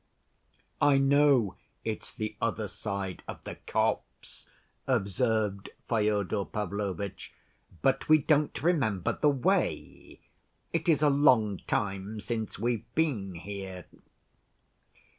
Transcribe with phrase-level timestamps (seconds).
[0.81, 4.47] "I know it's the other side of the copse,"
[4.87, 7.31] observed Fyodor Pavlovitch,
[7.83, 10.21] "but we don't remember the way.
[10.73, 13.85] It is a long time since we've been here."